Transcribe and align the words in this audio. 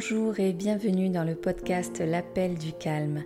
Bonjour 0.00 0.38
et 0.38 0.52
bienvenue 0.52 1.08
dans 1.08 1.24
le 1.24 1.34
podcast 1.34 1.98
L'appel 1.98 2.56
du 2.56 2.72
calme. 2.72 3.24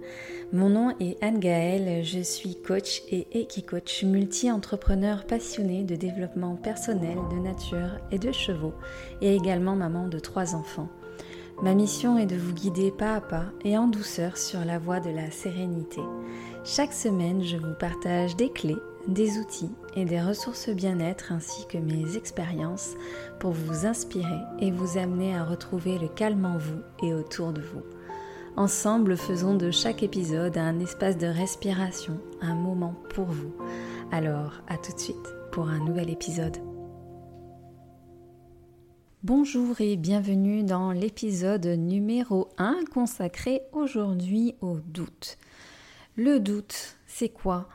Mon 0.55 0.71
nom 0.71 0.95
est 1.01 1.23
Anne 1.23 1.39
Gaëlle, 1.39 2.03
je 2.03 2.21
suis 2.21 2.55
coach 2.55 3.03
et 3.11 3.27
équi-coach 3.39 4.05
multi-entrepreneur 4.05 5.27
passionné 5.27 5.85
de 5.85 5.97
développement 5.97 6.57
personnel, 6.57 7.19
de 7.31 7.37
nature 7.41 8.01
et 8.11 8.19
de 8.19 8.33
chevaux 8.33 8.73
et 9.21 9.37
également 9.37 9.77
maman 9.77 10.09
de 10.09 10.19
trois 10.19 10.55
enfants. 10.55 10.89
Ma 11.63 11.75
mission 11.75 12.19
est 12.19 12.27
de 12.27 12.37
vous 12.37 12.53
guider 12.53 12.91
pas 12.91 13.15
à 13.15 13.21
pas 13.21 13.45
et 13.65 13.79
en 13.79 13.87
douceur 13.87 14.37
sur 14.37 14.65
la 14.65 14.79
voie 14.79 15.01
de 15.01 15.11
la 15.11 15.31
sérénité. 15.31 16.01
Chaque 16.65 16.93
semaine, 16.93 17.43
je 17.45 17.57
vous 17.57 17.75
partage 17.79 18.37
des 18.37 18.51
clés 18.51 18.77
des 19.09 19.39
outils 19.39 19.71
et 19.97 20.05
des 20.05 20.21
ressources 20.21 20.69
bien-être 20.71 21.33
ainsi 21.33 21.67
que 21.67 21.79
mes 21.79 22.17
expériences 22.17 22.95
pour 23.39 23.53
vous 23.53 23.87
inspirer 23.87 24.41
et 24.61 24.71
vous 24.71 24.99
amener 24.99 25.37
à 25.37 25.45
retrouver 25.45 25.99
le 25.99 26.09
calme 26.09 26.45
en 26.45 26.59
vous 26.59 26.81
et 27.03 27.15
autour 27.15 27.53
de 27.53 27.61
vous. 27.61 27.83
Ensemble, 28.57 29.17
faisons 29.17 29.55
de 29.55 29.71
chaque 29.71 30.03
épisode 30.03 30.59
un 30.59 30.79
espace 30.79 31.17
de 31.17 31.27
respiration, 31.27 32.21
un 32.41 32.55
moment 32.55 32.95
pour 33.15 33.27
vous. 33.27 33.53
Alors, 34.11 34.61
à 34.69 34.77
tout 34.77 34.93
de 34.93 35.01
suite 35.01 35.17
pour 35.53 35.69
un 35.69 35.79
nouvel 35.79 36.11
épisode. 36.11 36.59
Bonjour 39.25 39.81
et 39.81 39.97
bienvenue 39.97 40.65
dans 40.65 40.91
l'épisode 40.91 41.65
numéro 41.65 42.49
1 42.59 42.81
consacré 42.93 43.63
aujourd'hui 43.71 44.57
au 44.61 44.81
doute. 44.81 45.39
Le 46.17 46.41
doute, 46.41 46.97
c'est 47.07 47.29
quoi? 47.29 47.69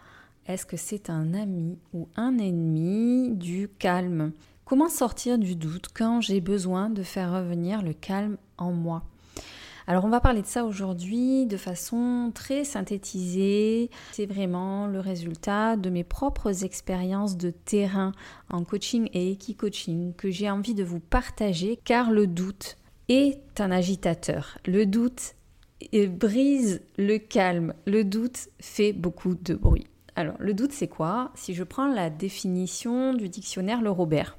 Est-ce 0.45 0.65
que 0.65 0.75
c'est 0.75 1.09
un 1.09 1.33
ami 1.33 1.79
ou 1.93 2.09
un 2.17 2.37
ennemi? 2.37 3.33
Du 3.33 3.69
calme. 3.79 4.33
Comment 4.65 4.89
sortir 4.89 5.37
du 5.37 5.55
doute 5.55 5.87
quand 5.93 6.19
j'ai 6.19 6.41
besoin 6.41 6.89
de 6.89 7.01
faire 7.01 7.31
revenir 7.31 7.81
le 7.81 7.93
calme 7.93 8.35
en 8.57 8.73
moi? 8.73 9.03
Alors 9.87 10.03
on 10.03 10.09
va 10.09 10.19
parler 10.19 10.41
de 10.41 10.47
ça 10.47 10.65
aujourd'hui 10.65 11.45
de 11.45 11.55
façon 11.55 12.31
très 12.35 12.65
synthétisée. 12.65 13.89
C'est 14.11 14.25
vraiment 14.25 14.85
le 14.85 14.99
résultat 14.99 15.77
de 15.77 15.89
mes 15.89 16.03
propres 16.03 16.65
expériences 16.65 17.37
de 17.37 17.51
terrain 17.51 18.11
en 18.49 18.65
coaching 18.65 19.09
et 19.13 19.31
équi-coaching 19.31 20.13
que 20.15 20.29
j'ai 20.29 20.49
envie 20.51 20.73
de 20.73 20.83
vous 20.83 20.99
partager 20.99 21.79
car 21.85 22.11
le 22.11 22.27
doute 22.27 22.75
est 23.07 23.61
un 23.61 23.71
agitateur. 23.71 24.57
Le 24.65 24.85
doute 24.85 25.35
brise 26.09 26.81
le 26.97 27.17
calme. 27.17 27.73
Le 27.85 28.03
doute 28.03 28.49
fait 28.59 28.93
beaucoup 28.93 29.35
de 29.35 29.53
bruit. 29.53 29.87
Alors, 30.15 30.35
le 30.39 30.53
doute, 30.53 30.71
c'est 30.71 30.87
quoi? 30.87 31.31
Si 31.35 31.53
je 31.53 31.63
prends 31.63 31.87
la 31.87 32.09
définition 32.09 33.13
du 33.13 33.29
dictionnaire 33.29 33.81
Le 33.83 33.91
Robert, 33.91 34.37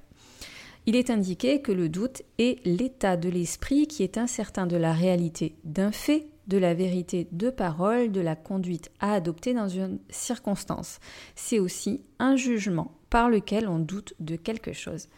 il 0.88 0.96
est 0.96 1.10
indiqué 1.10 1.60
que 1.60 1.70
le 1.70 1.90
doute 1.90 2.22
est 2.38 2.64
l'état 2.64 3.18
de 3.18 3.28
l'esprit 3.28 3.86
qui 3.86 4.02
est 4.02 4.16
incertain 4.16 4.66
de 4.66 4.78
la 4.78 4.94
réalité 4.94 5.54
d'un 5.64 5.92
fait, 5.92 6.28
de 6.46 6.56
la 6.56 6.72
vérité 6.72 7.28
de 7.30 7.50
parole, 7.50 8.10
de 8.10 8.22
la 8.22 8.34
conduite 8.34 8.90
à 8.98 9.12
adopter 9.12 9.52
dans 9.52 9.68
une 9.68 9.98
circonstance. 10.08 10.98
C'est 11.34 11.58
aussi 11.58 12.00
un 12.18 12.36
jugement 12.36 12.92
par 13.10 13.28
lequel 13.28 13.68
on 13.68 13.78
doute 13.78 14.14
de 14.18 14.36
quelque 14.36 14.72
chose. 14.72 15.08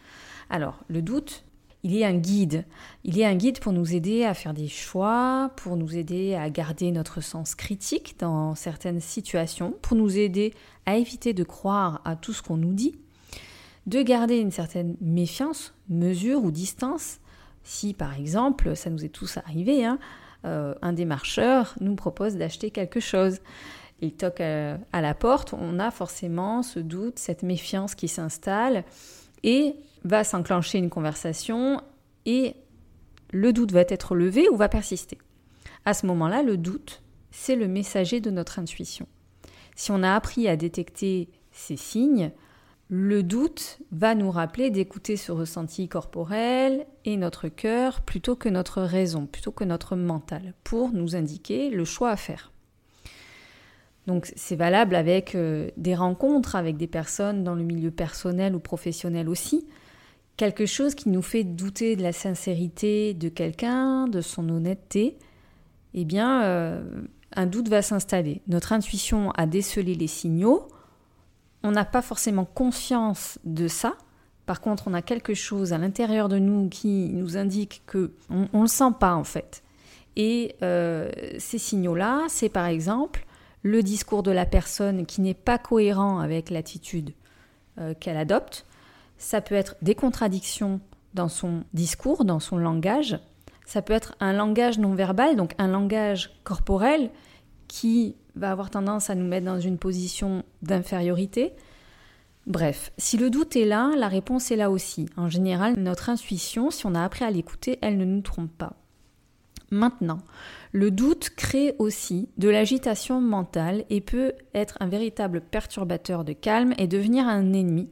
Alors, 0.49 0.83
le 0.89 1.01
doute, 1.01 1.45
il 1.83 1.95
est 1.95 2.03
un 2.03 2.17
guide. 2.17 2.65
Il 3.05 3.17
est 3.17 3.25
un 3.25 3.35
guide 3.35 3.61
pour 3.61 3.71
nous 3.71 3.95
aider 3.95 4.25
à 4.25 4.33
faire 4.33 4.53
des 4.53 4.67
choix, 4.67 5.51
pour 5.55 5.77
nous 5.77 5.95
aider 5.95 6.35
à 6.35 6.49
garder 6.49 6.91
notre 6.91 7.21
sens 7.21 7.55
critique 7.55 8.15
dans 8.19 8.55
certaines 8.55 8.99
situations, 8.99 9.73
pour 9.81 9.95
nous 9.95 10.17
aider 10.17 10.53
à 10.85 10.97
éviter 10.97 11.31
de 11.31 11.45
croire 11.45 12.01
à 12.03 12.17
tout 12.17 12.33
ce 12.33 12.41
qu'on 12.43 12.57
nous 12.57 12.73
dit, 12.73 12.99
de 13.87 14.01
garder 14.01 14.37
une 14.37 14.51
certaine 14.51 14.95
méfiance, 15.01 15.73
mesure 15.89 16.43
ou 16.43 16.51
distance. 16.51 17.19
Si 17.63 17.93
par 17.93 18.17
exemple, 18.17 18.75
ça 18.75 18.89
nous 18.89 19.03
est 19.03 19.09
tous 19.09 19.37
arrivé, 19.37 19.85
hein, 19.85 19.99
euh, 20.45 20.73
un 20.81 20.93
démarcheur 20.93 21.75
nous 21.79 21.95
propose 21.95 22.35
d'acheter 22.35 22.71
quelque 22.71 22.99
chose. 22.99 23.39
Il 24.01 24.13
toque 24.13 24.41
à 24.41 25.01
la 25.01 25.13
porte, 25.13 25.53
on 25.53 25.77
a 25.77 25.91
forcément 25.91 26.63
ce 26.63 26.79
doute, 26.79 27.19
cette 27.19 27.43
méfiance 27.43 27.93
qui 27.93 28.07
s'installe 28.07 28.83
et 29.43 29.75
va 30.03 30.23
s'enclencher 30.23 30.79
une 30.79 30.89
conversation 30.89 31.81
et 32.25 32.55
le 33.31 33.53
doute 33.53 33.71
va 33.71 33.81
être 33.81 34.15
levé 34.15 34.49
ou 34.49 34.55
va 34.55 34.69
persister. 34.69 35.17
À 35.85 35.93
ce 35.93 36.05
moment-là, 36.07 36.43
le 36.43 36.57
doute, 36.57 37.01
c'est 37.31 37.55
le 37.55 37.67
messager 37.67 38.19
de 38.19 38.29
notre 38.29 38.59
intuition. 38.59 39.07
Si 39.75 39.91
on 39.91 40.03
a 40.03 40.13
appris 40.13 40.47
à 40.47 40.55
détecter 40.55 41.29
ces 41.51 41.77
signes, 41.77 42.31
le 42.93 43.23
doute 43.23 43.79
va 43.93 44.15
nous 44.15 44.29
rappeler 44.29 44.69
d'écouter 44.69 45.15
ce 45.15 45.31
ressenti 45.31 45.87
corporel 45.87 46.85
et 47.05 47.15
notre 47.15 47.47
cœur 47.47 48.01
plutôt 48.01 48.35
que 48.35 48.49
notre 48.49 48.81
raison, 48.81 49.27
plutôt 49.27 49.53
que 49.53 49.63
notre 49.63 49.95
mental, 49.95 50.53
pour 50.65 50.91
nous 50.91 51.15
indiquer 51.15 51.69
le 51.69 51.85
choix 51.85 52.09
à 52.09 52.17
faire. 52.17 52.51
Donc 54.07 54.29
c'est 54.35 54.57
valable 54.57 54.95
avec 54.95 55.35
euh, 55.35 55.69
des 55.77 55.95
rencontres 55.95 56.57
avec 56.57 56.75
des 56.75 56.87
personnes 56.87 57.45
dans 57.45 57.55
le 57.55 57.63
milieu 57.63 57.91
personnel 57.91 58.55
ou 58.55 58.59
professionnel 58.59 59.29
aussi. 59.29 59.65
Quelque 60.35 60.65
chose 60.65 60.93
qui 60.93 61.07
nous 61.07 61.21
fait 61.21 61.45
douter 61.45 61.95
de 61.95 62.03
la 62.03 62.11
sincérité 62.11 63.13
de 63.13 63.29
quelqu'un, 63.29 64.09
de 64.09 64.19
son 64.19 64.49
honnêteté, 64.49 65.17
eh 65.93 66.03
bien 66.03 66.43
euh, 66.43 66.83
un 67.31 67.45
doute 67.45 67.69
va 67.69 67.81
s'installer. 67.81 68.41
Notre 68.47 68.73
intuition 68.73 69.31
a 69.31 69.45
décelé 69.45 69.95
les 69.95 70.07
signaux, 70.07 70.67
on 71.63 71.71
n'a 71.71 71.85
pas 71.85 72.01
forcément 72.01 72.45
conscience 72.45 73.39
de 73.43 73.67
ça. 73.67 73.93
Par 74.45 74.61
contre, 74.61 74.87
on 74.87 74.93
a 74.93 75.01
quelque 75.01 75.33
chose 75.33 75.73
à 75.73 75.77
l'intérieur 75.77 76.27
de 76.27 76.39
nous 76.39 76.69
qui 76.69 77.09
nous 77.13 77.37
indique 77.37 77.83
que 77.85 78.11
on, 78.29 78.47
ne 78.53 78.61
le 78.61 78.67
sent 78.67 78.93
pas 78.99 79.15
en 79.15 79.23
fait. 79.23 79.63
Et 80.15 80.55
euh, 80.61 81.09
ces 81.39 81.57
signaux-là, 81.57 82.25
c'est 82.27 82.49
par 82.49 82.65
exemple 82.65 83.25
le 83.63 83.83
discours 83.83 84.23
de 84.23 84.31
la 84.31 84.45
personne 84.45 85.05
qui 85.05 85.21
n'est 85.21 85.33
pas 85.33 85.57
cohérent 85.57 86.19
avec 86.19 86.49
l'attitude 86.49 87.13
euh, 87.79 87.93
qu'elle 87.99 88.17
adopte. 88.17 88.65
Ça 89.17 89.39
peut 89.39 89.55
être 89.55 89.75
des 89.81 89.95
contradictions 89.95 90.81
dans 91.13 91.29
son 91.29 91.63
discours, 91.73 92.25
dans 92.25 92.39
son 92.39 92.57
langage. 92.57 93.19
Ça 93.65 93.81
peut 93.81 93.93
être 93.93 94.15
un 94.19 94.33
langage 94.33 94.79
non 94.79 94.95
verbal, 94.95 95.35
donc 95.35 95.53
un 95.59 95.67
langage 95.67 96.31
corporel 96.43 97.11
qui 97.71 98.17
va 98.35 98.51
avoir 98.51 98.69
tendance 98.69 99.09
à 99.09 99.15
nous 99.15 99.25
mettre 99.25 99.45
dans 99.45 99.61
une 99.61 99.77
position 99.77 100.43
d'infériorité. 100.61 101.53
Bref, 102.45 102.91
si 102.97 103.15
le 103.15 103.29
doute 103.29 103.55
est 103.55 103.63
là, 103.63 103.93
la 103.95 104.09
réponse 104.09 104.51
est 104.51 104.57
là 104.57 104.69
aussi. 104.69 105.07
En 105.15 105.29
général, 105.29 105.79
notre 105.79 106.09
intuition, 106.09 106.69
si 106.69 106.85
on 106.85 106.95
a 106.95 107.01
appris 107.01 107.23
à 107.23 107.31
l'écouter, 107.31 107.79
elle 107.81 107.97
ne 107.97 108.03
nous 108.03 108.19
trompe 108.19 108.51
pas. 108.57 108.73
Maintenant, 109.71 110.17
le 110.73 110.91
doute 110.91 111.29
crée 111.29 111.75
aussi 111.79 112.27
de 112.37 112.49
l'agitation 112.49 113.21
mentale 113.21 113.85
et 113.89 114.01
peut 114.01 114.33
être 114.53 114.75
un 114.81 114.87
véritable 114.87 115.39
perturbateur 115.39 116.25
de 116.25 116.33
calme 116.33 116.73
et 116.77 116.87
devenir 116.87 117.25
un 117.25 117.53
ennemi. 117.53 117.87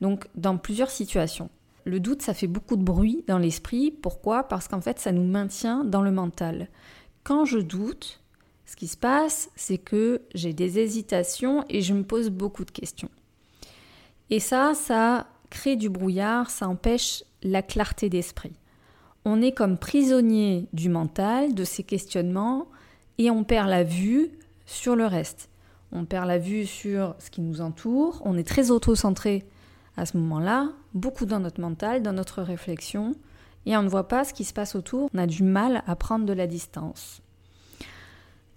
Donc 0.00 0.26
dans 0.34 0.56
plusieurs 0.56 0.90
situations. 0.90 1.48
Le 1.84 2.00
doute, 2.00 2.22
ça 2.22 2.34
fait 2.34 2.48
beaucoup 2.48 2.76
de 2.76 2.82
bruit 2.82 3.22
dans 3.28 3.38
l'esprit. 3.38 3.92
Pourquoi? 3.92 4.48
Parce 4.48 4.66
qu'en 4.66 4.80
fait, 4.80 4.98
ça 4.98 5.12
nous 5.12 5.24
maintient 5.24 5.84
dans 5.84 6.02
le 6.02 6.10
mental. 6.10 6.68
Quand 7.22 7.44
je 7.44 7.60
doute, 7.60 8.21
ce 8.66 8.76
qui 8.76 8.88
se 8.88 8.96
passe, 8.96 9.50
c'est 9.56 9.78
que 9.78 10.22
j'ai 10.34 10.52
des 10.52 10.78
hésitations 10.78 11.64
et 11.68 11.82
je 11.82 11.94
me 11.94 12.04
pose 12.04 12.30
beaucoup 12.30 12.64
de 12.64 12.70
questions. 12.70 13.10
Et 14.30 14.40
ça, 14.40 14.72
ça 14.74 15.26
crée 15.50 15.76
du 15.76 15.90
brouillard, 15.90 16.50
ça 16.50 16.68
empêche 16.68 17.24
la 17.42 17.62
clarté 17.62 18.08
d'esprit 18.08 18.52
on 19.24 19.40
est 19.40 19.52
comme 19.52 19.78
prisonnier 19.78 20.68
du 20.72 20.88
mental, 20.88 21.54
de 21.54 21.64
ces 21.64 21.82
questionnements, 21.82 22.66
et 23.18 23.30
on 23.30 23.44
perd 23.44 23.68
la 23.68 23.84
vue 23.84 24.30
sur 24.66 24.96
le 24.96 25.06
reste. 25.06 25.48
On 25.92 26.04
perd 26.04 26.26
la 26.26 26.38
vue 26.38 26.66
sur 26.66 27.14
ce 27.18 27.30
qui 27.30 27.40
nous 27.40 27.60
entoure, 27.60 28.20
on 28.24 28.36
est 28.36 28.46
très 28.46 28.70
auto-centré 28.70 29.44
à 29.96 30.06
ce 30.06 30.16
moment-là, 30.16 30.70
beaucoup 30.94 31.26
dans 31.26 31.38
notre 31.38 31.60
mental, 31.60 32.02
dans 32.02 32.14
notre 32.14 32.42
réflexion, 32.42 33.14
et 33.66 33.76
on 33.76 33.82
ne 33.82 33.88
voit 33.88 34.08
pas 34.08 34.24
ce 34.24 34.32
qui 34.32 34.44
se 34.44 34.54
passe 34.54 34.74
autour, 34.74 35.08
on 35.14 35.18
a 35.18 35.26
du 35.26 35.42
mal 35.42 35.84
à 35.86 35.94
prendre 35.94 36.24
de 36.24 36.32
la 36.32 36.46
distance. 36.46 37.20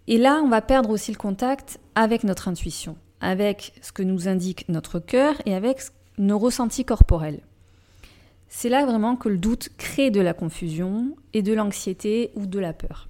Et 0.07 0.17
là, 0.17 0.41
on 0.43 0.49
va 0.49 0.61
perdre 0.61 0.91
aussi 0.91 1.11
le 1.11 1.17
contact 1.17 1.79
avec 1.95 2.23
notre 2.23 2.47
intuition, 2.47 2.95
avec 3.21 3.73
ce 3.81 3.91
que 3.91 4.03
nous 4.03 4.27
indique 4.27 4.69
notre 4.69 4.99
cœur 4.99 5.35
et 5.45 5.55
avec 5.55 5.79
nos 6.17 6.37
ressentis 6.37 6.85
corporels. 6.85 7.41
C'est 8.47 8.69
là 8.69 8.85
vraiment 8.85 9.15
que 9.15 9.29
le 9.29 9.37
doute 9.37 9.69
crée 9.77 10.11
de 10.11 10.21
la 10.21 10.33
confusion 10.33 11.15
et 11.33 11.41
de 11.41 11.53
l'anxiété 11.53 12.31
ou 12.35 12.45
de 12.45 12.59
la 12.59 12.73
peur. 12.73 13.09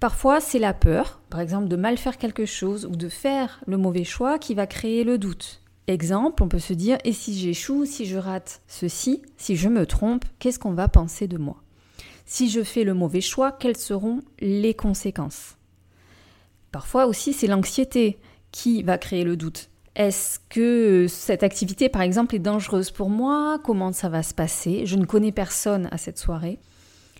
Parfois, 0.00 0.40
c'est 0.40 0.58
la 0.58 0.74
peur, 0.74 1.20
par 1.30 1.40
exemple 1.40 1.68
de 1.68 1.76
mal 1.76 1.96
faire 1.96 2.18
quelque 2.18 2.46
chose 2.46 2.86
ou 2.86 2.96
de 2.96 3.08
faire 3.08 3.60
le 3.66 3.76
mauvais 3.76 4.04
choix, 4.04 4.38
qui 4.38 4.54
va 4.54 4.66
créer 4.66 5.04
le 5.04 5.18
doute. 5.18 5.62
Exemple, 5.88 6.42
on 6.42 6.48
peut 6.48 6.58
se 6.58 6.72
dire 6.72 6.98
et 7.04 7.12
si 7.12 7.38
j'échoue, 7.38 7.84
si 7.84 8.06
je 8.06 8.16
rate 8.16 8.62
ceci, 8.66 9.22
si 9.36 9.56
je 9.56 9.68
me 9.68 9.86
trompe, 9.86 10.24
qu'est-ce 10.38 10.58
qu'on 10.58 10.72
va 10.72 10.88
penser 10.88 11.28
de 11.28 11.38
moi? 11.38 11.62
Si 12.24 12.50
je 12.50 12.62
fais 12.64 12.82
le 12.82 12.94
mauvais 12.94 13.20
choix, 13.20 13.52
quelles 13.52 13.76
seront 13.76 14.20
les 14.40 14.74
conséquences? 14.74 15.56
Parfois 16.72 17.06
aussi, 17.06 17.32
c'est 17.32 17.46
l'anxiété 17.46 18.18
qui 18.52 18.82
va 18.82 18.98
créer 18.98 19.24
le 19.24 19.36
doute. 19.36 19.70
Est-ce 19.94 20.38
que 20.50 21.06
cette 21.08 21.42
activité, 21.42 21.88
par 21.88 22.02
exemple, 22.02 22.34
est 22.34 22.38
dangereuse 22.40 22.90
pour 22.90 23.08
moi? 23.08 23.58
Comment 23.64 23.92
ça 23.92 24.10
va 24.10 24.22
se 24.22 24.34
passer? 24.34 24.84
Je 24.84 24.96
ne 24.96 25.06
connais 25.06 25.32
personne 25.32 25.88
à 25.90 25.96
cette 25.96 26.18
soirée. 26.18 26.58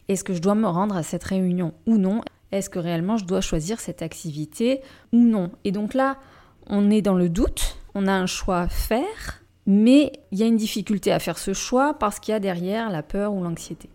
Est-ce 0.09 0.25
que 0.25 0.35
je 0.35 0.43
dois 0.43 0.55
me 0.55 0.69
rendre 0.69 0.97
à 0.97 1.03
cette 1.03 1.25
réunion 1.25 1.73
ou 1.87 1.97
non? 1.97 2.21
Est-ce 2.53 2.71
que 2.71 2.79
réellement 2.79 3.17
je 3.17 3.25
dois 3.25 3.41
choisir 3.41 3.81
cette 3.81 4.03
activité 4.03 4.83
ou 5.13 5.19
non? 5.19 5.51
Et 5.65 5.73
donc 5.73 5.95
là, 5.95 6.19
on 6.67 6.91
est 6.91 7.03
dans 7.03 7.15
le 7.15 7.29
doute, 7.29 7.77
on 7.95 8.07
a 8.07 8.13
un 8.13 8.27
choix 8.27 8.61
à 8.61 8.69
faire, 8.69 9.43
mais 9.67 10.13
il 10.31 10.39
y 10.39 10.43
a 10.43 10.47
une 10.47 10.57
difficulté 10.57 11.13
à 11.13 11.19
faire 11.19 11.39
ce 11.39 11.55
choix 11.55 11.95
parce 11.95 12.21
qu'il 12.21 12.33
y 12.33 12.37
a 12.37 12.41
derrière 12.41 12.91
la 12.91 13.03
peur 13.03 13.33
ou 13.33 13.43
l'anxiété. 13.43 13.89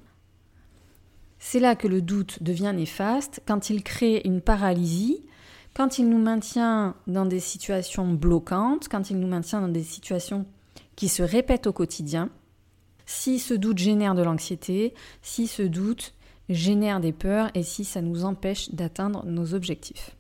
C'est 1.40 1.60
là 1.60 1.76
que 1.76 1.88
le 1.88 2.02
doute 2.02 2.44
devient 2.44 2.74
néfaste 2.76 3.42
quand 3.48 3.70
il 3.70 3.84
crée 3.84 4.22
une 4.26 4.42
paralysie, 4.42 5.24
quand 5.74 5.98
il 5.98 6.10
nous 6.10 6.18
maintient 6.18 6.96
dans 7.08 7.26
des 7.26 7.40
situations 7.40 8.14
bloquantes, 8.14 8.88
quand 8.90 9.10
il 9.10 9.20
nous 9.20 9.28
maintient 9.28 9.62
dans 9.62 9.68
des 9.68 9.84
situations 9.84 10.46
qui 10.96 11.08
se 11.08 11.24
répètent 11.24 11.68
au 11.68 11.74
quotidien, 11.74 12.30
si 13.06 13.40
ce 13.40 13.54
doute 13.54 13.78
génère 13.78 14.16
de 14.16 14.24
l'anxiété, 14.24 14.94
si 15.22 15.48
ce 15.48 15.64
doute 15.64 16.14
génère 16.50 17.00
des 17.00 17.14
peurs 17.14 17.50
et 17.56 17.64
si 17.64 17.86
ça 17.86 18.02
nous 18.02 18.26
empêche 18.26 18.72
d'atteindre 18.72 19.26
nos 19.26 19.54
objectifs. 19.54 20.16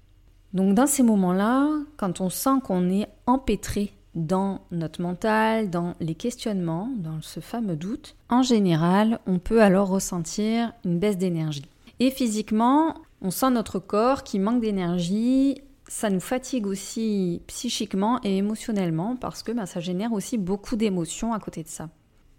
Donc 0.53 0.75
dans 0.75 0.87
ces 0.87 1.03
moments-là, 1.03 1.69
quand 1.97 2.21
on 2.21 2.29
sent 2.29 2.59
qu'on 2.63 2.89
est 2.89 3.07
empêtré 3.25 3.93
dans 4.15 4.61
notre 4.71 5.01
mental, 5.01 5.69
dans 5.69 5.95
les 6.01 6.15
questionnements, 6.15 6.89
dans 6.97 7.21
ce 7.21 7.39
fameux 7.39 7.77
doute, 7.77 8.15
en 8.29 8.41
général, 8.41 9.19
on 9.25 9.39
peut 9.39 9.61
alors 9.61 9.87
ressentir 9.87 10.73
une 10.83 10.99
baisse 10.99 11.17
d'énergie. 11.17 11.65
Et 11.99 12.11
physiquement, 12.11 12.95
on 13.21 13.31
sent 13.31 13.51
notre 13.51 13.79
corps 13.79 14.23
qui 14.23 14.39
manque 14.39 14.61
d'énergie, 14.61 15.61
ça 15.87 16.09
nous 16.09 16.19
fatigue 16.19 16.65
aussi 16.65 17.41
psychiquement 17.47 18.19
et 18.23 18.37
émotionnellement 18.37 19.15
parce 19.15 19.43
que 19.43 19.51
ben, 19.51 19.65
ça 19.65 19.79
génère 19.79 20.13
aussi 20.13 20.37
beaucoup 20.37 20.75
d'émotions 20.75 21.33
à 21.33 21.39
côté 21.39 21.63
de 21.63 21.67
ça. 21.67 21.89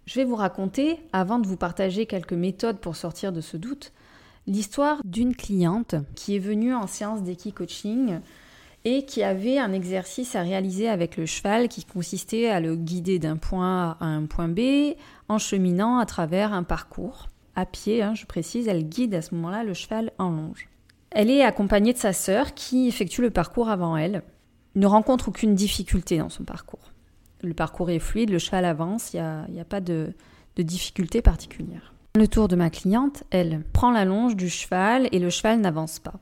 Je 0.05 0.15
vais 0.15 0.25
vous 0.25 0.35
raconter, 0.35 0.99
avant 1.13 1.39
de 1.39 1.47
vous 1.47 1.55
partager 1.55 2.05
quelques 2.05 2.33
méthodes 2.33 2.79
pour 2.79 2.95
sortir 2.95 3.31
de 3.31 3.39
ce 3.39 3.55
doute, 3.55 3.93
l'histoire 4.47 4.99
d'une 5.05 5.35
cliente 5.35 5.95
qui 6.15 6.35
est 6.35 6.39
venue 6.39 6.73
en 6.73 6.87
séance 6.87 7.23
d'équipe 7.23 7.55
coaching 7.55 8.19
et 8.83 9.05
qui 9.05 9.23
avait 9.23 9.59
un 9.59 9.71
exercice 9.71 10.35
à 10.35 10.41
réaliser 10.41 10.89
avec 10.89 11.15
le 11.15 11.25
cheval 11.25 11.69
qui 11.69 11.85
consistait 11.85 12.49
à 12.49 12.59
le 12.59 12.75
guider 12.75 13.19
d'un 13.19 13.37
point 13.37 13.91
A 13.91 13.97
à 14.01 14.05
un 14.07 14.25
point 14.25 14.49
B 14.49 14.95
en 15.29 15.37
cheminant 15.37 15.99
à 15.99 16.05
travers 16.05 16.51
un 16.51 16.63
parcours. 16.63 17.27
À 17.55 17.65
pied, 17.65 18.01
hein, 18.01 18.15
je 18.15 18.25
précise, 18.25 18.67
elle 18.67 18.83
guide 18.83 19.13
à 19.13 19.21
ce 19.21 19.35
moment-là 19.35 19.63
le 19.63 19.73
cheval 19.73 20.11
en 20.17 20.31
longe. 20.31 20.67
Elle 21.13 21.29
est 21.29 21.43
accompagnée 21.43 21.93
de 21.93 21.97
sa 21.97 22.13
sœur 22.13 22.53
qui 22.53 22.87
effectue 22.87 23.21
le 23.21 23.31
parcours 23.31 23.69
avant 23.69 23.97
elle. 23.97 24.23
ne 24.75 24.87
rencontre 24.87 25.29
aucune 25.29 25.55
difficulté 25.55 26.17
dans 26.17 26.29
son 26.29 26.43
parcours 26.43 26.93
le 27.43 27.53
parcours 27.53 27.89
est 27.89 27.99
fluide, 27.99 28.29
le 28.29 28.39
cheval 28.39 28.65
avance, 28.65 29.13
il 29.13 29.21
n'y 29.51 29.59
a, 29.59 29.65
pas 29.65 29.81
de, 29.81 30.13
difficulté 30.57 31.21
particulière. 31.21 31.93
Le 32.15 32.27
tour 32.27 32.47
de 32.47 32.55
ma 32.55 32.69
cliente, 32.69 33.23
elle 33.31 33.63
prend 33.73 33.91
la 33.91 34.05
longe 34.05 34.35
du 34.35 34.49
cheval 34.49 35.09
et 35.11 35.19
le 35.19 35.29
cheval 35.29 35.59
n'avance 35.59 35.99
pas. 35.99 36.13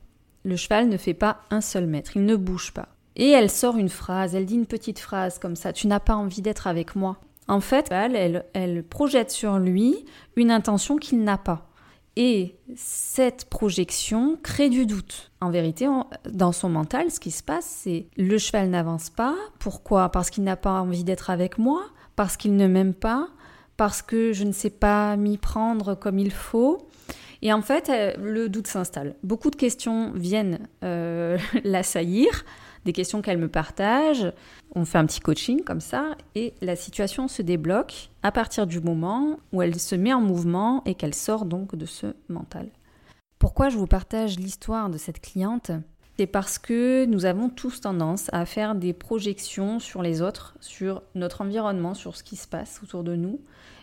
Le 0.44 0.56
cheval 0.56 0.88
ne 0.88 0.96
fait 0.96 1.14
pas 1.14 1.42
un 1.50 1.60
seul 1.60 1.86
mètre, 1.86 2.16
il 2.16 2.24
ne 2.24 2.36
bouge 2.36 2.72
pas. 2.72 2.88
Et 3.14 3.28
elle 3.28 3.50
sort 3.50 3.76
une 3.76 3.90
phrase, 3.90 4.34
elle 4.34 4.46
dit 4.46 4.54
une 4.54 4.66
petite 4.66 4.98
phrase 4.98 5.38
comme 5.38 5.56
ça, 5.56 5.72
tu 5.72 5.86
n'as 5.86 6.00
pas 6.00 6.16
envie 6.16 6.42
d'être 6.42 6.66
avec 6.66 6.96
moi. 6.96 7.18
En 7.46 7.60
fait, 7.60 7.90
elle 7.90 8.84
projette 8.84 9.30
sur 9.30 9.58
lui 9.58 10.04
une 10.36 10.50
intention 10.50 10.96
qu'il 10.96 11.22
n'a 11.22 11.38
pas. 11.38 11.68
Et 12.16 12.56
cette 12.76 13.46
projection 13.46 14.38
crée 14.42 14.68
du 14.68 14.84
doute. 14.84 15.30
En 15.40 15.50
vérité, 15.50 15.88
dans 16.30 16.52
son 16.52 16.68
mental, 16.68 17.10
ce 17.10 17.18
qui 17.18 17.30
se 17.30 17.42
passe, 17.42 17.64
c'est 17.64 18.06
le 18.16 18.36
cheval 18.36 18.68
n'avance 18.68 19.08
pas. 19.08 19.34
Pourquoi? 19.58 20.10
Parce 20.10 20.28
qu'il 20.28 20.44
n'a 20.44 20.56
pas 20.56 20.80
envie 20.80 21.04
d'être 21.04 21.30
avec 21.30 21.56
moi, 21.58 21.82
parce 22.14 22.36
qu'il 22.36 22.56
ne 22.56 22.66
m'aime 22.66 22.94
pas, 22.94 23.28
parce 23.76 24.02
que 24.02 24.32
je 24.32 24.44
ne 24.44 24.52
sais 24.52 24.70
pas 24.70 25.16
m'y 25.16 25.38
prendre 25.38 25.94
comme 25.94 26.18
il 26.18 26.32
faut? 26.32 26.86
Et 27.40 27.52
en 27.52 27.62
fait, 27.62 27.88
euh, 27.88 28.12
le 28.22 28.48
doute 28.48 28.68
s'installe. 28.68 29.16
Beaucoup 29.24 29.50
de 29.50 29.56
questions 29.56 30.12
viennent 30.14 30.68
euh, 30.84 31.38
l'assaillir 31.64 32.44
des 32.84 32.92
questions 32.92 33.22
qu'elle 33.22 33.38
me 33.38 33.48
partage. 33.48 34.32
On 34.74 34.84
fait 34.84 34.98
un 34.98 35.06
petit 35.06 35.20
coaching 35.20 35.62
comme 35.62 35.80
ça 35.80 36.16
et 36.34 36.54
la 36.60 36.76
situation 36.76 37.28
se 37.28 37.42
débloque 37.42 38.10
à 38.22 38.32
partir 38.32 38.66
du 38.66 38.80
moment 38.80 39.38
où 39.52 39.62
elle 39.62 39.78
se 39.78 39.94
met 39.94 40.12
en 40.12 40.20
mouvement 40.20 40.82
et 40.84 40.94
qu'elle 40.94 41.14
sort 41.14 41.44
donc 41.44 41.76
de 41.76 41.86
ce 41.86 42.14
mental. 42.28 42.68
Pourquoi 43.38 43.68
je 43.68 43.76
vous 43.76 43.86
partage 43.86 44.38
l'histoire 44.38 44.88
de 44.88 44.98
cette 44.98 45.20
cliente? 45.20 45.72
C'est 46.18 46.26
parce 46.26 46.58
que 46.58 47.06
nous 47.06 47.24
avons 47.24 47.48
tous 47.48 47.80
tendance 47.80 48.28
à 48.32 48.44
faire 48.46 48.74
des 48.74 48.92
projections 48.92 49.78
sur 49.78 50.02
les 50.02 50.22
autres, 50.22 50.54
sur 50.60 51.02
notre 51.14 51.40
environnement, 51.40 51.94
sur 51.94 52.16
ce 52.16 52.22
qui 52.22 52.36
se 52.36 52.46
passe 52.46 52.80
autour 52.82 53.02
de 53.02 53.16
nous, 53.16 53.40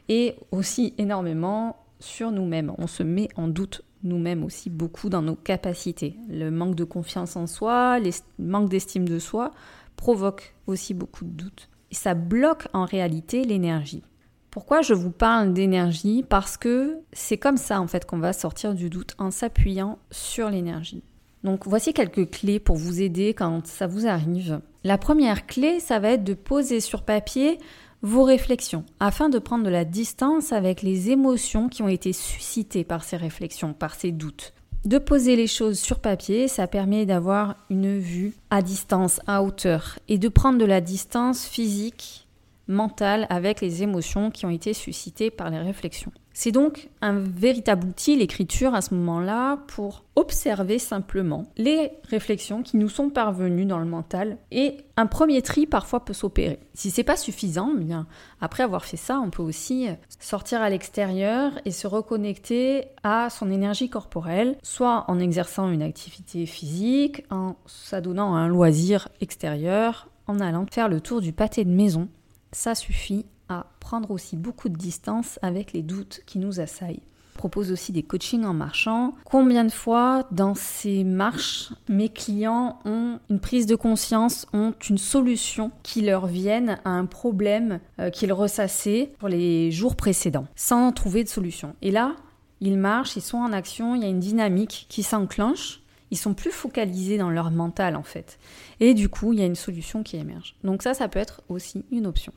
et 0.07 0.35
aussi 0.51 0.93
énormément 0.97 1.75
sur 1.99 2.31
nous-mêmes. 2.31 2.73
On 2.77 2.87
se 2.87 3.03
met 3.03 3.29
en 3.35 3.47
doute 3.47 3.83
nous-mêmes 4.03 4.43
aussi 4.43 4.69
beaucoup 4.69 5.09
dans 5.09 5.21
nos 5.21 5.35
capacités. 5.35 6.15
Le 6.29 6.49
manque 6.51 6.75
de 6.75 6.83
confiance 6.83 7.35
en 7.35 7.47
soi, 7.47 7.99
le 7.99 8.11
manque 8.37 8.69
d'estime 8.69 9.07
de 9.07 9.19
soi 9.19 9.51
provoque 9.95 10.55
aussi 10.67 10.93
beaucoup 10.93 11.25
de 11.25 11.31
doutes. 11.31 11.69
Et 11.91 11.95
ça 11.95 12.13
bloque 12.13 12.67
en 12.73 12.85
réalité 12.85 13.43
l'énergie. 13.43 14.03
Pourquoi 14.51 14.81
je 14.81 14.93
vous 14.93 15.11
parle 15.11 15.53
d'énergie? 15.53 16.23
Parce 16.27 16.57
que 16.57 16.97
c'est 17.13 17.37
comme 17.37 17.57
ça 17.57 17.81
en 17.81 17.87
fait 17.87 18.05
qu'on 18.05 18.19
va 18.19 18.33
sortir 18.33 18.73
du 18.73 18.89
doute 18.89 19.15
en 19.19 19.31
s'appuyant 19.31 19.99
sur 20.09 20.49
l'énergie. 20.49 21.03
Donc 21.43 21.67
voici 21.67 21.93
quelques 21.93 22.29
clés 22.31 22.59
pour 22.59 22.75
vous 22.75 23.01
aider 23.01 23.33
quand 23.33 23.65
ça 23.67 23.87
vous 23.87 24.07
arrive. 24.07 24.59
La 24.83 24.97
première 24.97 25.45
clé, 25.45 25.79
ça 25.79 25.99
va 25.99 26.11
être 26.11 26.23
de 26.23 26.33
poser 26.33 26.79
sur 26.79 27.03
papier 27.03 27.59
vos 28.01 28.23
réflexions 28.23 28.85
afin 28.99 29.29
de 29.29 29.39
prendre 29.39 29.65
de 29.65 29.69
la 29.69 29.85
distance 29.85 30.51
avec 30.51 30.81
les 30.81 31.09
émotions 31.09 31.69
qui 31.69 31.83
ont 31.83 31.89
été 31.89 32.13
suscitées 32.13 32.83
par 32.83 33.03
ces 33.03 33.17
réflexions, 33.17 33.73
par 33.73 33.95
ces 33.95 34.11
doutes. 34.11 34.53
De 34.85 34.97
poser 34.97 35.35
les 35.35 35.47
choses 35.47 35.77
sur 35.77 35.99
papier, 35.99 36.47
ça 36.47 36.65
permet 36.65 37.05
d'avoir 37.05 37.57
une 37.69 37.99
vue 37.99 38.33
à 38.49 38.61
distance, 38.61 39.19
à 39.27 39.43
hauteur, 39.43 39.99
et 40.07 40.17
de 40.17 40.29
prendre 40.29 40.57
de 40.57 40.65
la 40.65 40.79
distance 40.79 41.45
physique, 41.45 42.28
mentale 42.69 43.27
avec 43.29 43.59
les 43.59 43.83
émotions 43.83 44.31
qui 44.31 44.45
ont 44.45 44.49
été 44.49 44.73
suscitées 44.73 45.31
par 45.31 45.49
les 45.49 45.59
réflexions. 45.59 46.11
C'est 46.31 46.53
donc 46.53 46.89
un 47.01 47.19
véritable 47.19 47.87
outil, 47.87 48.15
l'écriture, 48.15 48.73
à 48.73 48.81
ce 48.81 48.93
moment-là, 48.93 49.57
pour 49.67 50.05
observer 50.15 50.79
simplement 50.79 51.47
les 51.57 51.91
réflexions 52.09 52.63
qui 52.63 52.77
nous 52.77 52.87
sont 52.87 53.09
parvenues 53.09 53.65
dans 53.65 53.79
le 53.79 53.85
mental. 53.85 54.37
Et 54.51 54.77
un 54.95 55.05
premier 55.05 55.41
tri, 55.41 55.65
parfois, 55.65 56.05
peut 56.05 56.13
s'opérer. 56.13 56.59
Si 56.73 56.91
c'est 56.91 57.03
pas 57.03 57.17
suffisant, 57.17 57.73
eh 57.75 57.83
bien, 57.83 58.07
après 58.39 58.63
avoir 58.63 58.85
fait 58.85 58.95
ça, 58.95 59.19
on 59.19 59.31
peut 59.31 59.43
aussi 59.43 59.87
sortir 60.19 60.61
à 60.61 60.69
l'extérieur 60.69 61.51
et 61.65 61.71
se 61.71 61.87
reconnecter 61.87 62.85
à 63.03 63.29
son 63.29 63.51
énergie 63.51 63.89
corporelle, 63.89 64.55
soit 64.63 65.03
en 65.09 65.19
exerçant 65.19 65.69
une 65.69 65.81
activité 65.81 66.45
physique, 66.45 67.25
en 67.31 67.55
s'adonnant 67.65 68.35
à 68.35 68.39
un 68.39 68.47
loisir 68.47 69.09
extérieur, 69.19 70.07
en 70.27 70.39
allant 70.39 70.65
faire 70.71 70.87
le 70.87 71.01
tour 71.01 71.19
du 71.19 71.33
pâté 71.33 71.65
de 71.65 71.71
maison. 71.71 72.07
Ça 72.51 72.75
suffit 72.75 73.25
à 73.47 73.65
prendre 73.79 74.11
aussi 74.11 74.35
beaucoup 74.35 74.69
de 74.69 74.77
distance 74.77 75.39
avec 75.41 75.73
les 75.73 75.81
doutes 75.81 76.21
qui 76.25 76.39
nous 76.39 76.59
assaillent. 76.59 77.01
Je 77.33 77.37
propose 77.37 77.71
aussi 77.71 77.93
des 77.93 78.03
coachings 78.03 78.43
en 78.43 78.53
marchant. 78.53 79.13
Combien 79.23 79.63
de 79.63 79.71
fois 79.71 80.27
dans 80.29 80.55
ces 80.55 81.05
marches, 81.05 81.71
mes 81.87 82.09
clients 82.09 82.79
ont 82.83 83.19
une 83.29 83.39
prise 83.39 83.65
de 83.65 83.75
conscience, 83.75 84.45
ont 84.51 84.73
une 84.89 84.97
solution 84.97 85.71
qui 85.81 86.01
leur 86.01 86.27
vienne 86.27 86.79
à 86.83 86.89
un 86.89 87.05
problème 87.05 87.79
euh, 87.99 88.09
qu'ils 88.09 88.33
ressassaient 88.33 89.13
pour 89.19 89.29
les 89.29 89.71
jours 89.71 89.95
précédents, 89.95 90.47
sans 90.55 90.91
trouver 90.91 91.23
de 91.23 91.29
solution. 91.29 91.75
Et 91.81 91.91
là, 91.91 92.15
ils 92.59 92.77
marchent, 92.77 93.15
ils 93.15 93.21
sont 93.21 93.37
en 93.37 93.53
action, 93.53 93.95
il 93.95 94.01
y 94.01 94.05
a 94.05 94.09
une 94.09 94.19
dynamique 94.19 94.87
qui 94.89 95.01
s'enclenche. 95.01 95.81
Ils 96.11 96.17
sont 96.17 96.33
plus 96.33 96.51
focalisés 96.51 97.17
dans 97.17 97.29
leur 97.29 97.51
mental 97.51 97.95
en 97.95 98.03
fait. 98.03 98.39
Et 98.79 98.93
du 98.93 99.09
coup, 99.09 99.33
il 99.33 99.39
y 99.39 99.43
a 99.43 99.45
une 99.45 99.55
solution 99.55 100.03
qui 100.03 100.17
émerge. 100.17 100.55
Donc 100.63 100.81
ça, 100.81 100.93
ça 100.93 101.07
peut 101.07 101.19
être 101.19 101.41
aussi 101.49 101.85
une 101.91 102.07
option. 102.07 102.33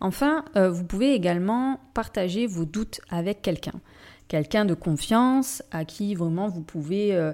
Enfin, 0.00 0.44
euh, 0.56 0.70
vous 0.70 0.84
pouvez 0.84 1.14
également 1.14 1.80
partager 1.94 2.46
vos 2.46 2.64
doutes 2.64 3.00
avec 3.08 3.42
quelqu'un. 3.42 3.80
Quelqu'un 4.28 4.64
de 4.64 4.74
confiance 4.74 5.62
à 5.70 5.84
qui 5.84 6.14
vraiment 6.14 6.48
vous 6.48 6.62
pouvez 6.62 7.14
euh, 7.14 7.32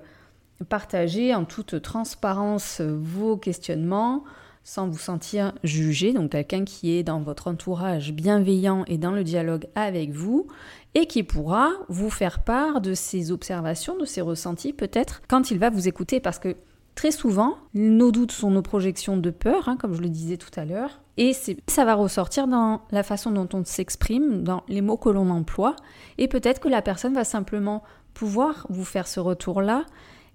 partager 0.69 1.35
en 1.35 1.45
toute 1.45 1.81
transparence 1.83 2.81
vos 2.81 3.37
questionnements 3.37 4.25
sans 4.65 4.89
vous 4.89 4.99
sentir 4.99 5.53
jugé. 5.65 6.13
Donc 6.13 6.31
quelqu'un 6.31 6.65
qui 6.65 6.97
est 6.97 7.03
dans 7.03 7.21
votre 7.21 7.49
entourage 7.49 8.13
bienveillant 8.13 8.85
et 8.87 8.99
dans 8.99 9.13
le 9.13 9.25
dialogue 9.25 9.67
avec 9.75 10.11
vous 10.11 10.47
et 10.95 11.07
qui 11.07 11.23
pourra 11.23 11.71
vous 11.89 12.11
faire 12.11 12.43
part 12.43 12.81
de 12.81 12.95
ses 12.95 13.33
observations, 13.33 13.97
de 13.97 14.05
ses 14.05 14.21
ressentis 14.21 14.73
peut-être 14.73 15.23
quand 15.29 15.51
il 15.51 15.59
va 15.59 15.71
vous 15.71 15.89
écouter. 15.89 16.21
Parce 16.21 16.39
que 16.39 16.57
Très 16.95 17.13
souvent, 17.13 17.57
nos 17.73 18.11
doutes 18.11 18.33
sont 18.33 18.51
nos 18.51 18.63
projections 18.63 19.17
de 19.17 19.31
peur, 19.31 19.69
hein, 19.69 19.77
comme 19.79 19.95
je 19.95 20.03
le 20.03 20.11
disais 20.11 20.37
tout 20.37 20.51
à 20.57 20.67
l'heure, 20.67 21.01
et 21.17 21.33
ça 21.67 21.85
va 21.85 21.95
ressortir 21.95 22.47
dans 22.47 22.83
la 22.91 23.03
façon 23.03 23.31
dont 23.31 23.49
on 23.55 23.65
s'exprime, 23.65 24.43
dans 24.43 24.65
les 24.69 24.83
mots 24.83 24.99
que 24.99 25.09
l'on 25.09 25.31
emploie, 25.31 25.77
et 26.19 26.29
peut-être 26.29 26.61
que 26.61 26.69
la 26.69 26.83
personne 26.83 27.15
va 27.15 27.25
simplement 27.25 27.83
pouvoir 28.13 28.67
vous 28.69 28.85
faire 28.85 29.07
ce 29.07 29.21
retour-là 29.21 29.87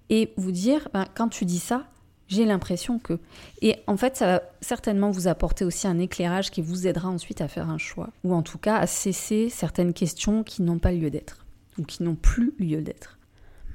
et 0.10 0.34
vous 0.38 0.52
dire, 0.52 0.88
ben, 0.94 1.06
quand 1.14 1.28
tu 1.28 1.46
dis 1.46 1.60
ça, 1.60 1.84
j'ai 2.28 2.46
l'impression 2.46 3.00
que. 3.00 3.20
Et 3.62 3.76
en 3.88 3.98
fait, 3.98 4.18
ça 4.18 4.26
va 4.26 4.42
certainement 4.62 5.12
vous 5.12 5.28
apporter 5.28 5.66
aussi 5.66 5.88
un 5.88 6.00
éclairage 6.00 6.52
qui 6.52 6.62
vous 6.62 6.88
aidera 6.88 7.10
ensuite 7.10 7.42
à 7.42 7.48
faire 7.48 7.70
un 7.70 7.78
choix, 7.78 8.10
ou 8.24 8.34
en 8.34 8.42
tout 8.42 8.58
cas 8.58 8.78
à 8.78 8.88
cesser 8.88 9.50
certaines 9.50 9.94
questions 9.94 10.44
qui 10.44 10.62
n'ont 10.62 10.80
pas 10.80 10.92
lieu 10.92 11.10
d'être. 11.10 11.46
ou 11.78 11.84
qui 11.84 12.04
n'ont 12.04 12.16
plus 12.16 12.54
lieu 12.58 12.82
d'être. 12.82 13.20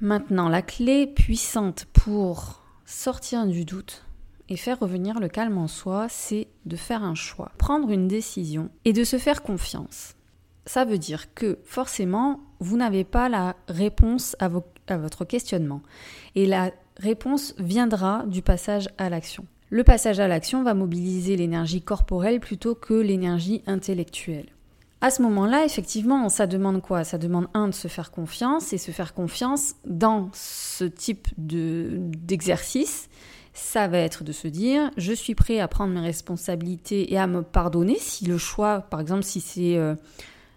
Maintenant, 0.01 0.49
la 0.49 0.63
clé 0.63 1.07
puissante 1.07 1.85
pour 1.93 2.63
sortir 2.87 3.47
du 3.47 3.67
doute 3.67 4.05
et 4.49 4.57
faire 4.57 4.81
revenir 4.81 5.21
le 5.21 5.29
calme 5.29 5.59
en 5.59 5.69
soi, 5.69 6.07
c'est 6.09 6.49
de 6.65 6.77
faire 6.77 7.05
un 7.05 7.15
choix, 7.15 7.53
prendre 7.59 7.91
une 7.91 8.09
décision 8.09 8.71
et 8.87 8.93
de 8.95 9.05
se 9.05 9.19
faire 9.19 9.43
confiance. 9.43 10.15
Ça 10.67 10.85
veut 10.85 10.99
dire 10.99 11.35
que 11.35 11.59
forcément, 11.65 12.41
vous 12.59 12.77
n'avez 12.77 13.05
pas 13.05 13.29
la 13.29 13.57
réponse 13.69 14.35
à, 14.41 14.49
à 14.89 14.97
votre 14.97 15.25
questionnement. 15.25 15.83
Et 16.35 16.47
la 16.47 16.73
réponse 16.97 17.55
viendra 17.59 18.25
du 18.27 18.43
passage 18.43 18.89
à 18.99 19.09
l'action. 19.09 19.45
Le 19.71 19.85
passage 19.85 20.19
à 20.19 20.27
l'action 20.27 20.63
va 20.65 20.75
mobiliser 20.75 21.37
l'énergie 21.37 21.81
corporelle 21.81 22.41
plutôt 22.41 22.75
que 22.75 22.95
l'énergie 22.95 23.63
intellectuelle. 23.67 24.47
À 25.01 25.11
ce 25.11 25.23
moment-là, 25.23 25.65
effectivement, 25.65 26.29
ça 26.29 26.47
demande 26.47 26.83
quoi? 26.83 27.05
Ça 27.05 27.17
demande 27.17 27.47
un 27.55 27.69
de 27.69 27.75
se 27.75 27.89
faire 27.89 28.11
confiance 28.11 28.73
et 28.73 28.79
se 28.79 28.91
faire 28.91 29.15
confiance 29.15 29.77
dans 29.87 30.29
ce 30.35 30.85
type 30.85 31.29
d'exercice. 31.39 33.09
ça 33.53 33.89
va 33.89 33.99
être 33.99 34.25
de 34.25 34.33
se 34.33 34.47
dire 34.47 34.91
je 34.97 35.13
suis 35.13 35.35
prêt 35.35 35.59
à 35.59 35.69
prendre 35.69 35.95
mes 35.95 36.01
responsabilités 36.01 37.13
et 37.13 37.19
à 37.19 37.27
me 37.27 37.43
pardonner 37.43 37.97
si 37.99 38.25
le 38.27 38.39
choix, 38.39 38.81
par 38.81 39.01
exemple, 39.01 39.23
si 39.23 39.41
c'est 39.41 39.77
euh, 39.77 39.95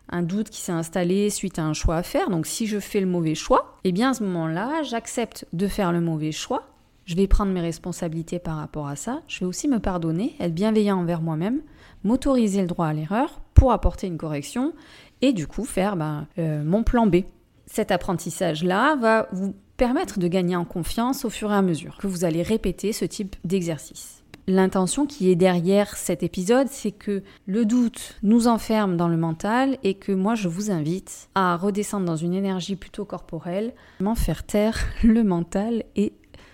un 0.09 0.21
doute 0.21 0.49
qui 0.49 0.61
s'est 0.61 0.71
installé 0.71 1.29
suite 1.29 1.59
à 1.59 1.63
un 1.63 1.73
choix 1.73 1.95
à 1.95 2.03
faire, 2.03 2.29
donc 2.29 2.45
si 2.45 2.67
je 2.67 2.79
fais 2.79 2.99
le 2.99 3.07
mauvais 3.07 3.35
choix, 3.35 3.77
eh 3.83 3.91
bien 3.91 4.11
à 4.11 4.13
ce 4.13 4.23
moment-là, 4.23 4.83
j'accepte 4.83 5.45
de 5.53 5.67
faire 5.67 5.91
le 5.91 6.01
mauvais 6.01 6.31
choix 6.31 6.73
je 7.05 7.15
vais 7.15 7.27
prendre 7.27 7.51
mes 7.51 7.61
responsabilités 7.61 8.39
par 8.39 8.57
rapport 8.57 8.87
à 8.87 8.95
ça. 8.95 9.21
Je 9.27 9.41
vais 9.41 9.45
aussi 9.45 9.67
me 9.67 9.79
pardonner, 9.79 10.35
être 10.39 10.53
bienveillant 10.53 10.99
envers 10.99 11.21
moi-même, 11.21 11.61
m'autoriser 12.03 12.61
le 12.61 12.67
droit 12.67 12.87
à 12.87 12.93
l'erreur 12.93 13.41
pour 13.53 13.71
apporter 13.71 14.07
une 14.07 14.17
correction 14.17 14.73
et 15.21 15.33
du 15.33 15.47
coup 15.47 15.65
faire 15.65 15.95
ben, 15.95 16.27
euh, 16.37 16.63
mon 16.63 16.83
plan 16.83 17.07
B. 17.07 17.17
Cet 17.65 17.91
apprentissage-là 17.91 18.95
va 18.95 19.27
vous 19.31 19.53
permettre 19.77 20.19
de 20.19 20.27
gagner 20.27 20.55
en 20.55 20.65
confiance 20.65 21.25
au 21.25 21.29
fur 21.29 21.51
et 21.51 21.55
à 21.55 21.61
mesure 21.61 21.97
que 21.97 22.07
vous 22.07 22.25
allez 22.25 22.43
répéter 22.43 22.93
ce 22.93 23.05
type 23.05 23.35
d'exercice. 23.43 24.22
L'intention 24.47 25.05
qui 25.05 25.29
est 25.29 25.37
derrière 25.37 25.95
cet 25.95 26.21
épisode, 26.21 26.67
c'est 26.69 26.91
que 26.91 27.23
le 27.45 27.65
doute 27.65 28.19
nous 28.23 28.47
enferme 28.47 28.97
dans 28.97 29.07
le 29.07 29.15
mental 29.15 29.77
et 29.83 29.93
que 29.93 30.11
moi 30.11 30.35
je 30.35 30.49
vous 30.49 30.69
invite 30.69 31.29
à 31.33 31.55
redescendre 31.55 32.05
dans 32.05 32.17
une 32.17 32.33
énergie 32.33 32.75
plutôt 32.75 33.05
corporelle, 33.05 33.73
m'en 34.01 34.15
faire 34.15 34.43
taire 34.43 34.77
le 35.03 35.23
mental 35.23 35.83
et 35.95 36.11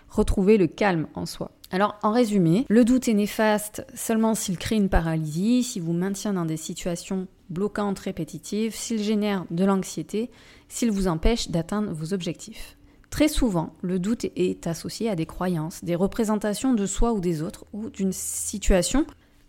retrouver 0.07 0.57
le 0.57 0.67
calme 0.67 1.07
en 1.15 1.25
soi. 1.25 1.51
Alors 1.71 1.97
en 2.03 2.11
résumé, 2.11 2.65
le 2.69 2.85
doute 2.85 3.07
est 3.07 3.13
néfaste 3.13 3.85
seulement 3.95 4.35
s'il 4.35 4.59
crée 4.59 4.75
une 4.75 4.89
paralysie, 4.89 5.63
s'il 5.63 5.81
vous 5.81 5.93
maintient 5.93 6.33
dans 6.33 6.45
des 6.45 6.57
situations 6.57 7.27
bloquantes 7.49 7.99
répétitives, 7.99 8.75
s'il 8.75 9.01
génère 9.01 9.45
de 9.49 9.65
l'anxiété, 9.65 10.29
s'il 10.67 10.91
vous 10.91 11.07
empêche 11.07 11.49
d'atteindre 11.49 11.91
vos 11.91 12.13
objectifs. 12.13 12.78
Très 13.09 13.27
souvent, 13.27 13.73
le 13.81 13.99
doute 13.99 14.25
est 14.35 14.67
associé 14.67 15.09
à 15.09 15.15
des 15.15 15.25
croyances, 15.25 15.83
des 15.83 15.95
représentations 15.95 16.73
de 16.73 16.85
soi 16.85 17.13
ou 17.13 17.19
des 17.19 17.41
autres, 17.41 17.65
ou 17.73 17.89
d'une 17.89 18.11
situation. 18.11 19.05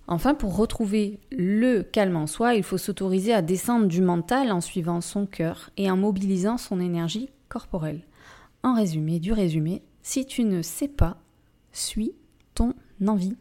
Enfin, 0.06 0.34
pour 0.34 0.56
retrouver 0.56 1.20
le 1.30 1.82
calme 1.82 2.16
en 2.16 2.26
soi, 2.26 2.54
il 2.54 2.62
faut 2.62 2.78
s'autoriser 2.78 3.32
à 3.32 3.42
descendre 3.42 3.86
du 3.86 4.00
mental 4.00 4.50
en 4.50 4.60
suivant 4.60 5.00
son 5.00 5.26
cœur 5.26 5.70
et 5.76 5.90
en 5.90 5.96
mobilisant 5.96 6.56
son 6.56 6.80
énergie 6.80 7.28
corporelle. 7.48 8.00
En 8.62 8.74
résumé, 8.74 9.20
du 9.20 9.32
résumé, 9.32 9.82
si 10.02 10.26
tu 10.26 10.44
ne 10.44 10.62
sais 10.62 10.88
pas, 10.88 11.18
suis 11.72 12.12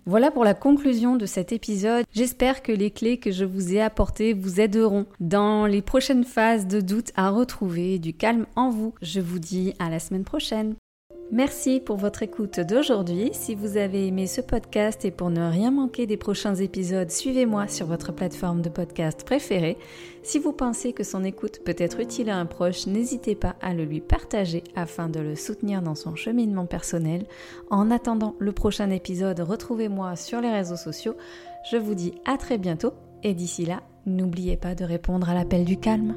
Voilà 0.05 0.31
pour 0.31 0.43
la 0.43 0.53
conclusion 0.53 1.15
de 1.15 1.25
cet 1.25 1.51
épisode. 1.51 2.05
J'espère 2.13 2.63
que 2.63 2.71
les 2.71 2.91
clés 2.91 3.17
que 3.17 3.31
je 3.31 3.45
vous 3.45 3.73
ai 3.73 3.81
apportées 3.81 4.33
vous 4.33 4.59
aideront 4.59 5.05
dans 5.19 5.65
les 5.65 5.81
prochaines 5.81 6.23
phases 6.23 6.67
de 6.67 6.81
doute 6.81 7.11
à 7.15 7.29
retrouver 7.29 7.99
du 7.99 8.13
calme 8.13 8.45
en 8.55 8.69
vous. 8.69 8.93
Je 9.01 9.19
vous 9.19 9.39
dis 9.39 9.73
à 9.79 9.89
la 9.89 9.99
semaine 9.99 10.23
prochaine. 10.23 10.75
Merci 11.31 11.79
pour 11.79 11.97
votre 11.97 12.23
écoute 12.23 12.59
d'aujourd'hui. 12.59 13.29
Si 13.33 13.53
vous 13.53 13.77
avez 13.77 14.07
aimé 14.07 14.25
ce 14.25 14.41
podcast 14.41 15.05
et 15.05 15.11
pour 15.11 15.29
ne 15.29 15.47
rien 15.47 15.69
manquer 15.69 16.07
des 16.07 16.17
prochains 16.17 16.55
épisodes, 16.55 17.11
suivez-moi 17.11 17.67
sur 17.67 17.85
votre 17.85 18.11
plateforme 18.11 18.63
de 18.63 18.69
podcast 18.69 19.23
préférée. 19.23 19.77
Si 20.23 20.39
vous 20.39 20.53
pensez 20.53 20.91
que 20.91 21.03
son 21.03 21.23
écoute 21.23 21.59
peut 21.63 21.75
être 21.77 21.99
utile 21.99 22.31
à 22.31 22.37
un 22.37 22.47
proche, 22.47 22.87
n'hésitez 22.87 23.35
pas 23.35 23.55
à 23.61 23.75
le 23.75 23.85
lui 23.85 24.01
partager 24.01 24.63
afin 24.75 25.07
de 25.07 25.19
le 25.19 25.35
soutenir 25.35 25.83
dans 25.83 25.93
son 25.93 26.15
cheminement 26.15 26.65
personnel. 26.65 27.27
En 27.69 27.91
attendant 27.91 28.35
le 28.39 28.51
prochain 28.51 28.89
épisode, 28.89 29.39
retrouvez-moi 29.39 30.15
sur 30.15 30.41
les 30.41 30.51
réseaux 30.51 30.77
sociaux. 30.77 31.15
Je 31.71 31.77
vous 31.77 31.93
dis 31.93 32.15
à 32.25 32.37
très 32.37 32.57
bientôt 32.57 32.93
et 33.21 33.35
d'ici 33.35 33.65
là, 33.65 33.83
n'oubliez 34.07 34.57
pas 34.57 34.73
de 34.73 34.83
répondre 34.83 35.29
à 35.29 35.35
l'appel 35.35 35.63
du 35.63 35.77
calme. 35.77 36.15